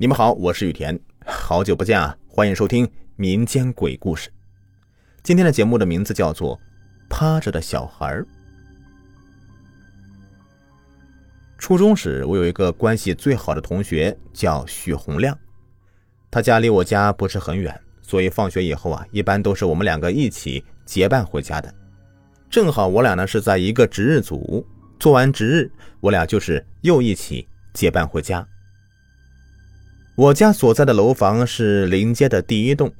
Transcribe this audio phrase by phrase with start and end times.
[0.00, 0.96] 你们好，我是雨田，
[1.26, 2.16] 好久不见啊！
[2.28, 4.30] 欢迎收听民间鬼故事。
[5.24, 6.56] 今天的节目的名字叫做
[7.10, 8.14] 《趴着的小孩》。
[11.58, 15.36] 初中时，我有一个关系最好的同学叫许洪亮，
[16.30, 21.74] 他家离我家不是很远，所以放学以后啊，一般都是我们两个一起结伴回家的。
[22.48, 24.64] 正好我俩呢是在一个值日组，
[25.00, 28.46] 做完值日，我俩就是又一起结伴回家。
[30.18, 32.90] 我家所在的楼房是临街的第一栋，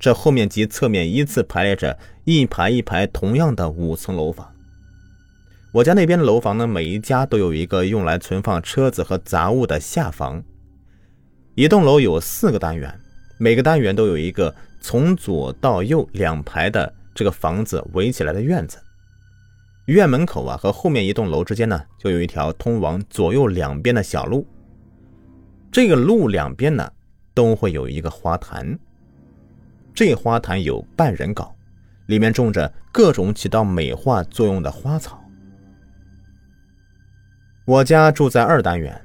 [0.00, 4.52] 这后面及侧面依次排列着一排一排同样的五层楼房。
[5.70, 10.42] 我家那边的楼房呢，每一家都有一个用来存放车子和杂物的下房。
[11.54, 12.92] 一栋楼有四个单元，
[13.38, 18.76] 每个单元都有一个从左到右两排的这个房子围起来的院子。
[19.84, 24.44] 院门口啊和后面一栋楼之间呢，就有一条通往左右两边的小路。
[25.76, 26.90] 这个路两边呢，
[27.34, 28.78] 都会有一个花坛。
[29.92, 31.54] 这花坛有半人高，
[32.06, 35.22] 里面种着各种起到美化作用的花草。
[37.66, 38.98] 我家住在二单元，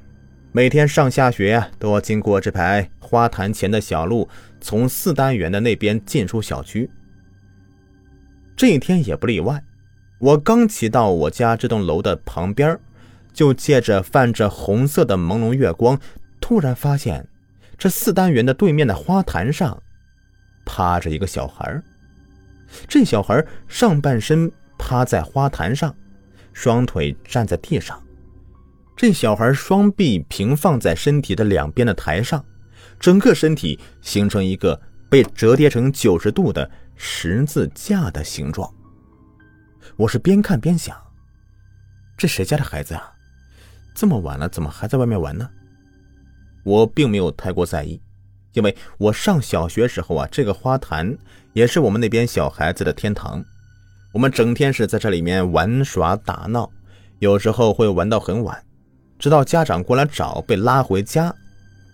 [0.54, 4.30] 每天上下学，都要经过这排花坛前的小路，
[4.62, 6.90] 从四单元的那边进出小区。
[8.56, 9.62] 这一天也不例外，
[10.20, 12.80] 我刚骑到我家这栋楼的旁边，
[13.34, 16.00] 就借着泛着红色的朦胧月光。
[16.52, 17.26] 突然发现，
[17.78, 19.82] 这四单元的对面的花坛上，
[20.66, 21.82] 趴着一个小孩
[22.90, 25.96] 这小孩上半身趴在花坛上，
[26.52, 28.04] 双腿站在地上。
[28.98, 32.44] 这小孩双臂平放在身体的两边的台上，
[33.00, 34.78] 整个身体形成一个
[35.10, 38.70] 被折叠成九十度的十字架的形状。
[39.96, 41.02] 我是边看边想：
[42.18, 43.14] 这谁家的孩子啊？
[43.96, 45.50] 这么晚了，怎么还在外面玩呢？
[46.64, 48.02] 我并没有太过在意，
[48.54, 51.18] 因为我上小学时候啊，这个花坛
[51.54, 53.44] 也是我们那边小孩子的天堂。
[54.14, 56.70] 我们整天是在这里面玩耍打闹，
[57.20, 58.64] 有时候会玩到很晚，
[59.18, 61.34] 直到家长过来找，被拉回家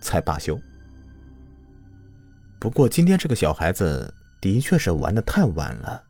[0.00, 0.58] 才罢休。
[2.58, 6.02] 不过今天这个小孩子的确是玩的太晚了，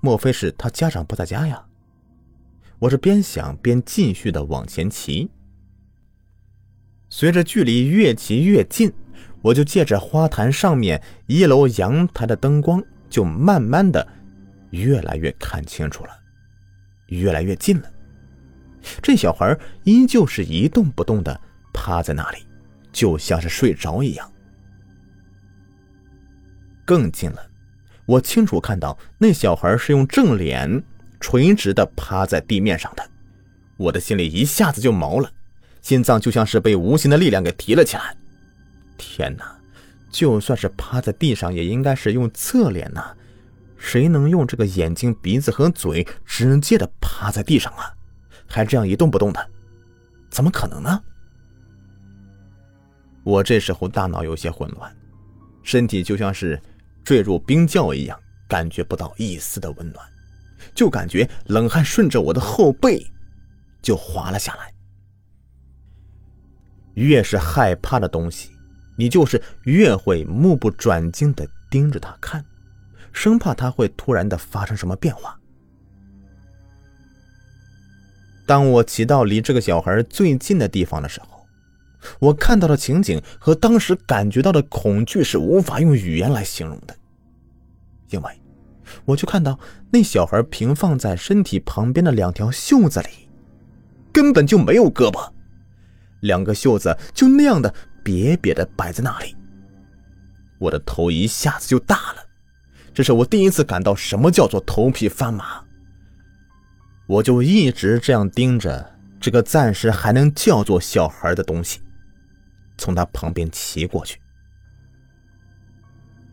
[0.00, 1.62] 莫非是他家长不在家呀？
[2.78, 5.30] 我是边想边继续的往前骑。
[7.14, 8.90] 随着距离越骑越近，
[9.42, 14.08] 我就借着花坛上面一楼阳台的灯光，就慢慢的
[14.70, 16.10] 越来越看清楚了，
[17.08, 17.92] 越来越近了。
[19.02, 21.38] 这小孩依旧是一动不动的
[21.74, 22.38] 趴在那里，
[22.90, 24.32] 就像是睡着一样。
[26.86, 27.46] 更近了，
[28.06, 30.82] 我清楚看到那小孩是用正脸
[31.20, 33.06] 垂直的趴在地面上的，
[33.76, 35.30] 我的心里一下子就毛了。
[35.82, 38.16] 心脏就像是被无形的力量给提了起来。
[38.96, 39.44] 天哪！
[40.10, 43.14] 就算是趴在地上，也应该是用侧脸呐。
[43.76, 47.92] 谁能用这个眼睛、鼻子和嘴直接的趴在地上啊？
[48.46, 49.50] 还这样一动不动的，
[50.30, 51.02] 怎么可能呢？
[53.24, 54.94] 我这时候大脑有些混乱，
[55.62, 56.60] 身体就像是
[57.02, 60.06] 坠入冰窖一样，感觉不到一丝的温暖，
[60.74, 63.04] 就感觉冷汗顺着我的后背
[63.80, 64.72] 就滑了下来。
[66.94, 68.50] 越是害怕的东西，
[68.96, 72.44] 你就是越会目不转睛的盯着他看，
[73.12, 75.38] 生怕他会突然的发生什么变化。
[78.44, 81.46] 当我骑到离这个小孩最近的地方的时候，
[82.18, 86.94] 我看到的情景和当时感觉到的恐惧是无法用语言来形容的。
[88.10, 88.42] 因为，
[89.06, 89.58] 我就看到
[89.90, 93.08] 那小孩平放在身体旁边的两条袖子里，
[94.12, 95.31] 根本就没有胳膊。
[96.22, 97.72] 两个袖子就那样的
[98.02, 99.36] 瘪瘪的摆在那里，
[100.58, 102.24] 我的头一下子就大了。
[102.92, 105.64] 这是我第一次感到什么叫做头皮发麻。
[107.06, 111.80] 我就一直这样盯着这个暂时还能叫做小孩的东西，
[112.76, 114.20] 从他旁边骑过去，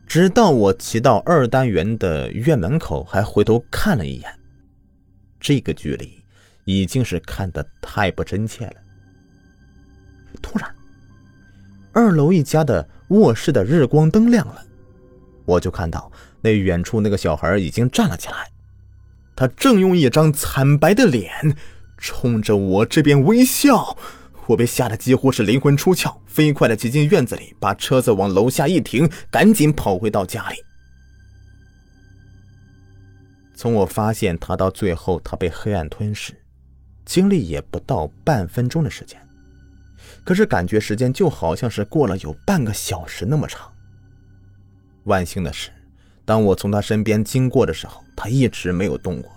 [0.05, 4.39] 直到我骑到二单元的院门口，还回头看了一眼。
[5.39, 6.23] 这个距离
[6.65, 8.75] 已经是看得太不真切了。
[10.41, 10.75] 突然，
[11.91, 14.63] 二楼一家的卧室的日光灯亮了，
[15.45, 18.49] 我就看到那远处那个小孩已经站了起来，
[19.35, 21.55] 他正用一张惨白的脸
[21.97, 23.97] 冲着我这边微笑。
[24.47, 30.55] 我被吓得几乎是灵魂出窍，飞快的挤进院子里，把车子往楼下一停，赶紧跑回到家里。
[33.53, 36.33] 从我发现他到最后他被黑暗吞噬，
[37.05, 39.21] 经历也不到半分钟的时间。
[40.23, 43.71] 可是感觉时间就好像是过了有半个小时那么长。
[45.05, 45.71] 万幸的是，
[46.25, 49.31] 当我从他身边经过的时候，他一直没有动过。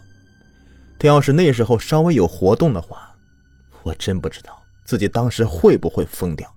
[0.99, 3.14] 他要是那时候稍微有活动的话，
[3.82, 6.53] 我真不知道自己当时会不会疯掉。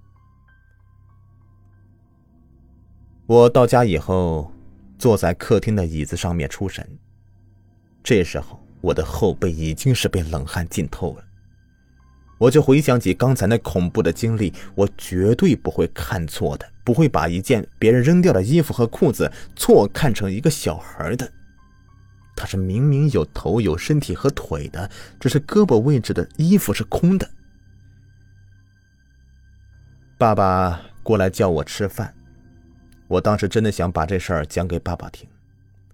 [3.28, 4.52] 我到家以后，
[5.00, 6.88] 坐在客厅的椅子上面出神。
[8.04, 11.24] 这时候，我的后背已经是被冷汗浸透了。
[12.38, 21.32] 我就回想起刚才那恐怖的经历，我绝对不会看错的，不会把一件别人扔掉的衣服和裤子错看成一个小孩的。
[22.36, 27.30] 他是明明有头、有身体和腿的，只是胳膊位置的衣服是空的。
[30.18, 32.14] 爸爸过来叫我吃饭。
[33.08, 35.30] 我当时真的想把这事儿讲给爸爸听，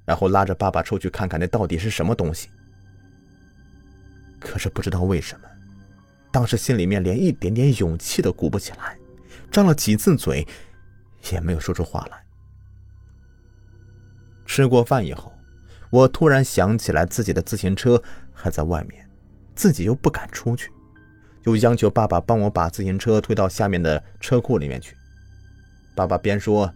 [0.06, 2.50] 然后拉着爸爸出去看看那到底是什么东西。
[4.40, 5.48] 可是不知道为什么，
[6.32, 8.98] 当时心里面连一点点勇气都鼓不起来，
[9.52, 10.48] 张了几次嘴，
[11.32, 12.24] 也没有说出话来。
[14.46, 15.32] 吃过饭以后，
[15.90, 18.02] 我突然想起来自己的自行车
[18.34, 19.10] 还在外面，
[19.56, 20.72] 自己又不敢出去，
[21.44, 24.96] 就央求爸爸帮我把自行车推到下面的车库里面去。
[25.96, 26.74] 爸爸边说。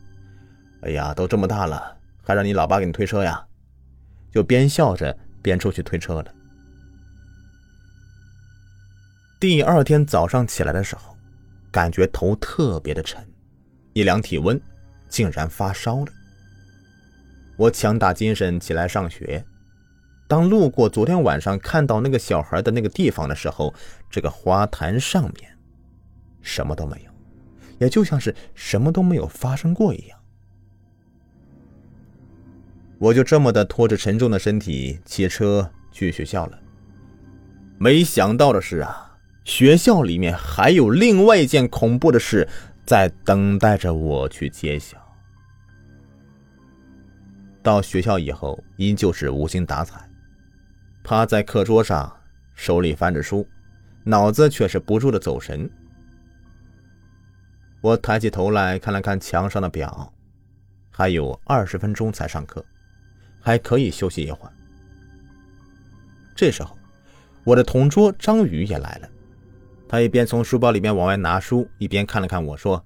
[0.82, 3.44] 哎呀，都这么大了，还让你老爸给你推车呀？
[4.32, 6.32] 就边笑着边出去推车了。
[9.40, 11.16] 第二天早上起来的时候，
[11.72, 13.22] 感觉头特别的沉，
[13.94, 14.60] 一量体温，
[15.10, 16.08] 竟然发烧了。
[17.58, 19.44] 我强打精神起来上学。
[20.28, 23.74] 当路过昨天晚上看到那个小孩的那个地方的时候，
[24.10, 25.58] 这个花坛上面
[26.42, 27.12] 什么都没有，
[27.78, 30.18] 也就像是什么都没有发生过一样。
[32.98, 36.58] 我就这么的拖着沉重的身体骑车去学校了。
[37.78, 39.05] 没想到的是啊，
[39.46, 42.48] 学校里面还有另外一件恐怖的事
[42.84, 44.98] 在等待着我去揭晓。
[47.62, 50.10] 到学校以后，依旧是无精打采，
[51.04, 52.12] 趴在课桌上，
[52.56, 53.48] 手里翻着书，
[54.04, 55.70] 脑子却是不住的走神。
[57.82, 60.12] 我抬起头来看了看墙上的表，
[60.92, 62.66] 还有二十分钟才上课。
[63.40, 64.52] 还可以休息一会儿。
[66.36, 66.76] 这时候，
[67.44, 69.10] 我的同桌张宇也来了。
[69.96, 72.84] 他一边从书包里面往外拿书，一边看了看我说：“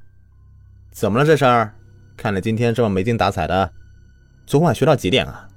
[0.93, 1.25] 怎么了？
[1.25, 1.73] 这事儿？
[2.15, 3.73] 看了今天这么没精打采的，
[4.45, 5.49] 昨晚学到几点啊？”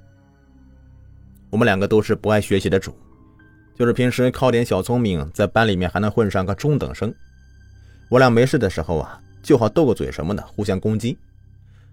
[1.51, 2.97] 我们两个都是不爱学习的主，
[3.75, 7.13] 就是平时靠点小聪明，在班里面还能混上个中等生。
[8.09, 11.15] 我俩没事的时候啊，就好斗个嘴什么的，互相攻击。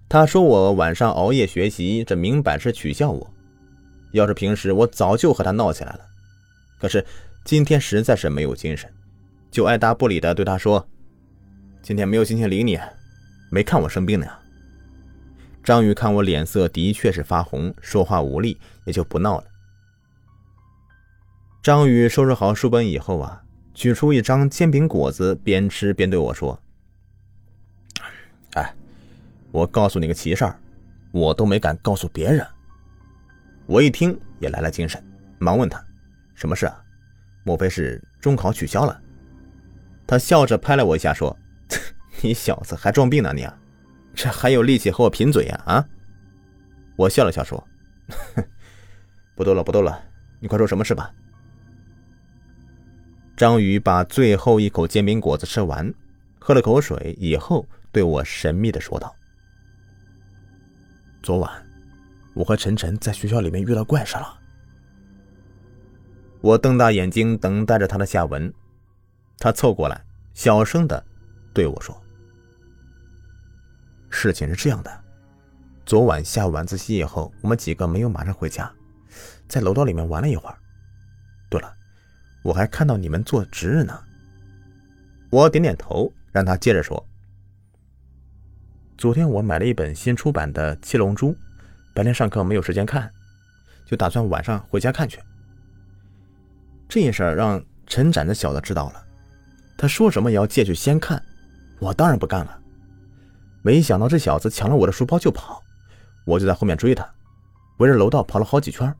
[0.09, 3.31] 他说我晚上熬夜学习，这明摆是取笑我。
[4.13, 6.01] 要是平时，我早就和他闹起来了。
[6.81, 7.05] 可是
[7.45, 8.91] 今天实在是没有精神，
[9.51, 10.89] 就爱答不理的对他说
[11.83, 12.79] ：“今天没有心情理你，
[13.51, 14.27] 没看我生病呢。”
[15.65, 19.45] 张宇看我脸色的确是发红，说话无力，也就不闹了。
[21.63, 23.43] 张宇收拾好书本以后啊，
[23.75, 26.61] 取出一张煎饼果子，边吃边对我说
[28.55, 28.75] ：“哎。”
[29.53, 30.57] 我告诉你个奇事儿，
[31.11, 32.47] 我都没敢告诉别人。
[33.67, 35.03] 我一听也来了精神，
[35.41, 35.85] 忙问他
[36.37, 36.81] ：“什么事啊？
[37.43, 39.03] 莫非是中考取消了？”
[40.11, 41.39] 他笑着拍了我一下，说
[42.21, 43.57] ：“你小子还装病呢你啊？
[44.13, 45.87] 这还有力气和我贫嘴呀啊？”
[46.99, 47.65] 我笑了笑说
[49.37, 50.03] ：“不逗了不逗了，
[50.41, 51.15] 你快说什么事吧。”
[53.39, 55.95] 张宇把最后一口煎饼果子吃完，
[56.41, 59.15] 喝了口水以后，对我神秘的说道。
[61.23, 61.65] 昨晚，
[62.35, 64.41] 我和晨晨在学校里面遇到怪事了。
[66.41, 68.53] 我瞪大眼睛等待着他的下文。
[69.43, 71.05] 他凑过来，小声的
[71.53, 72.01] 对我说
[74.11, 75.05] ：“事情是这样的，
[75.85, 78.73] 昨晚下晚自习以后，我们几个没有马上回家，
[79.49, 80.57] 在楼道里面玩了一会儿。
[81.51, 81.75] 对了，
[82.43, 83.99] 我还看到你们做值日呢。”
[85.31, 87.07] 我点点头，让他接着说。
[88.99, 91.33] 昨天我买了一本新出版的《七龙珠》，
[91.95, 93.11] 白天上课没有时间看，
[93.87, 95.21] 就打算晚上回家看去。
[96.89, 99.07] 这件事儿让陈展的小子知道了，
[99.81, 101.25] 他说什么也要借去先看，
[101.79, 102.61] 我当然不干了。
[103.63, 105.63] 没想到这小子抢了我的书包就跑，
[106.27, 107.09] 我就在后面追他，
[107.79, 108.95] 围着楼道跑了好几圈。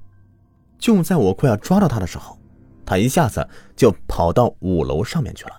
[0.79, 2.41] 就在我快要抓到他的时候，
[2.87, 3.47] 他一下子
[3.77, 5.53] 就跑到五楼上面去了。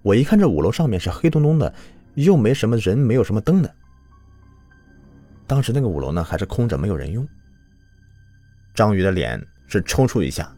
[0.00, 1.74] 我一看这五楼上面是黑洞洞的。
[2.14, 3.74] 又没什么人，没有什么灯的。
[5.48, 7.28] 当时那个五楼呢，还是空着，没有人用。
[8.72, 10.50] 张宇的脸是抽搐一下，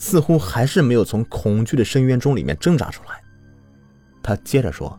[0.00, 3.22] 似乎还是没有从恐惧的深渊中里面挣扎出来。
[4.22, 4.98] 他接着说：“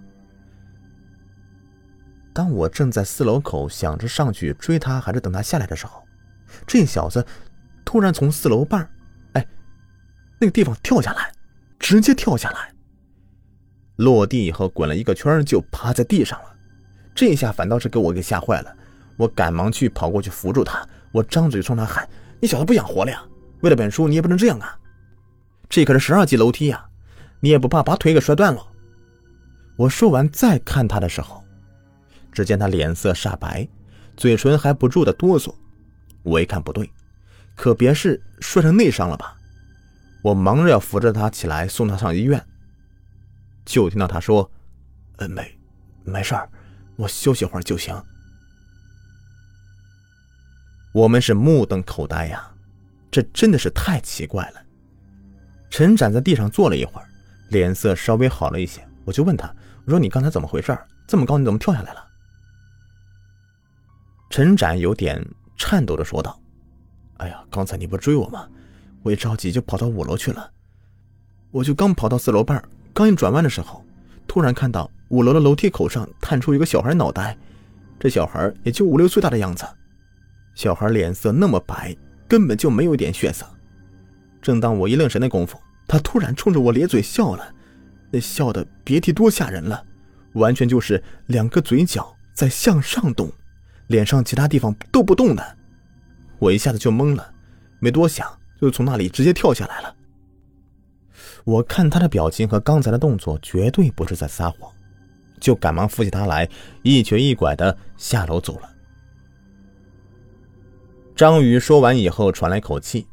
[2.31, 6.03] 当我正在四楼口想着上去追他还是等他下来的时候，
[6.67, 7.25] 这小子
[7.83, 8.87] 突然从四楼半，
[9.33, 9.47] 哎，
[10.39, 11.31] 那个地方跳下来，
[11.79, 12.71] 直接跳下来，
[13.95, 16.55] 落地以后滚了一个圈就趴在地上了。
[17.15, 18.71] 这下反倒是给我给吓坏了，
[19.17, 22.07] 我赶忙去跑过去扶住他，我张嘴冲他喊
[22.39, 23.19] ：‘你小子不想活了呀？
[23.61, 24.77] 为了本书你也不能这样啊！
[25.71, 26.85] 这可是十二级楼梯呀，
[27.39, 28.61] 你也不怕把腿给摔断了？’
[29.77, 31.41] 我说完再看他的时候，
[32.33, 33.65] 只见他脸色煞白，
[34.17, 35.55] 嘴唇还不住的哆嗦。
[36.23, 36.91] 我一看不对，
[37.55, 39.37] 可别是摔成内伤了吧？
[40.21, 42.45] 我忙着要扶着他起来送他上医院，
[43.63, 44.51] 就听到他说
[45.17, 45.57] ：“呃，没，
[46.03, 46.49] 没事儿，
[46.97, 47.95] 我休息会儿就行。”
[50.93, 52.51] 我们是目瞪口呆呀，
[53.09, 54.61] 这真的是太奇怪了。
[55.71, 57.07] 陈展在地上坐了一会儿，
[57.49, 59.51] 脸色稍微好了一些，我就问他
[59.85, 60.77] ：“我说你刚才怎么回事？
[61.07, 62.05] 这么高你怎么跳下来了？”
[64.29, 65.25] 陈展有点。
[65.63, 66.41] 颤抖的说道
[67.17, 68.47] ：“哎呀，刚才你不追我吗？
[69.03, 70.49] 我一着急就跑到五楼去了。
[71.51, 72.63] 我就刚跑到四楼半，
[72.95, 73.85] 刚一转弯的时候，
[74.27, 77.37] 突然看到五楼的楼梯口上探出一个小孩脑袋。
[77.99, 79.63] 这小孩也就五六岁大的样子，
[80.55, 81.95] 小孩脸色那么白，
[82.27, 83.45] 根本就没有一点血色。
[84.41, 87.53] 正当我一愣神的功夫，他突然冲着我咧嘴笑了，
[88.09, 89.85] 那笑的别提多吓人了，
[90.33, 93.31] 完全就是两个嘴角在向上动。”
[93.87, 95.57] 脸上其他地方都不动的，
[96.39, 97.33] 我一下子就懵了，
[97.79, 98.25] 没多想
[98.61, 99.93] 就从那里直接跳下来了。
[101.43, 104.71] 我看他的表情和刚才的动作绝对不是在撒谎，
[105.41, 106.47] 就赶忙扶起他来，
[106.83, 108.69] 一瘸一拐的下楼走了。
[111.13, 113.05] 张宇说完以后，喘了口气，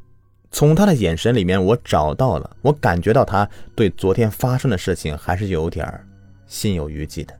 [0.50, 5.86] 从他的眼神里面，我找到了，我感觉到他对昨天发生的事情还是有点
[6.46, 7.38] 心有余悸的。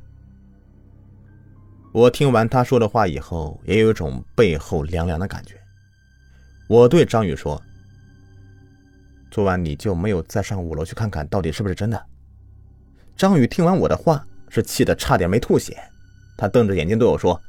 [1.90, 5.54] 我听完他说的话以后，也有一种背后凉凉的感觉。
[6.68, 7.60] 我对张宇说
[9.32, 12.00] ：“昨晚你就没有再上五楼去看看到底是不是真的？”
[13.16, 15.76] 张宇听完我的话，是气得差点没吐血。
[16.36, 17.40] 他瞪着眼睛对我说：“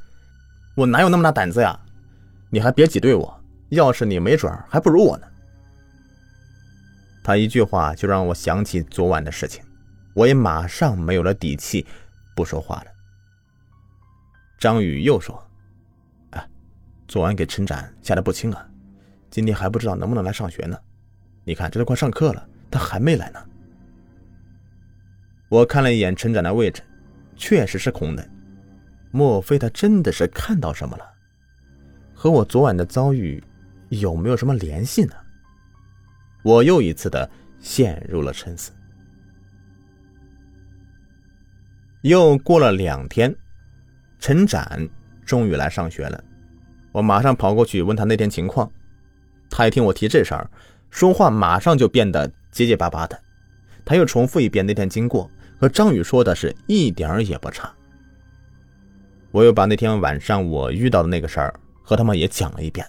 [0.74, 1.78] 我哪有那么大胆子呀？
[2.50, 3.40] 你还别挤兑我，
[3.70, 5.28] 要是你没准还不如我呢。”
[7.30, 9.64] 他一句话就让我想起昨晚的事情，
[10.16, 11.86] 我也马上没有了底气，
[12.36, 12.86] 不说话了。
[14.58, 15.40] 张宇又说
[16.34, 16.50] ：“哎，
[17.08, 18.68] 昨晚给陈展吓得不轻啊，
[19.30, 20.76] 今天还不知道能不能来上学呢。
[21.44, 23.40] 你看，这都快上课了，他还没来呢。”
[25.50, 26.82] 我看了一眼陈展的位置，
[27.36, 28.28] 确实是空的。
[29.12, 31.06] 莫非他真的是看到什么了？
[32.16, 33.44] 和我昨晚的遭遇
[33.90, 35.14] 有没有什么联系呢？
[36.44, 37.30] 我又一次的
[37.60, 38.72] 陷入了沉思。
[42.02, 43.36] 又过了两天。
[44.22, 44.86] 陈展
[45.26, 46.22] 终于来上学了，
[46.92, 48.70] 我马上跑过去问他那天情况。
[49.50, 50.52] 他一听我提这事儿，
[50.90, 53.18] 说话马上就变得结结巴巴的。
[53.86, 57.74] 他又重复一遍那天经过，和张宇说的是一点儿也不差。
[59.32, 62.86] 我又把那天晚上我遇到的那个事儿和他们也讲了一遍，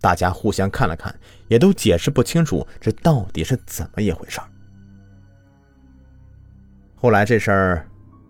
[0.00, 1.14] 大家互相看了看，
[1.48, 4.48] 也都解释不清楚这到底是怎么一回事儿。
[6.94, 7.88] 后来这事儿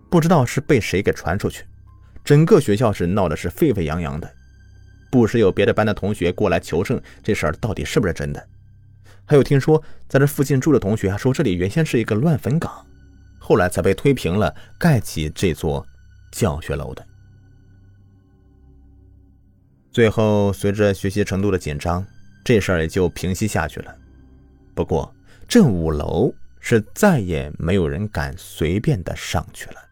[0.09, 1.65] 不知道是被谁给传出去。
[2.23, 4.31] 整个学校是闹的是沸沸扬扬的，
[5.09, 8.47] 不时有别的班的同学过来求证这事儿到底是不是真的。
[9.25, 12.85] 还有听说在这附近住的同学还说这里原先是一个乱坟岗，
[13.39, 15.85] 后来才被推平了，盖起这座
[16.31, 17.05] 教学楼的。
[19.91, 22.05] 最后随着学习程度的紧张，
[22.43, 23.95] 这事儿也就平息下去了。
[24.75, 25.13] 不过
[25.47, 29.88] 这五楼是再也没有人敢随便的上去了。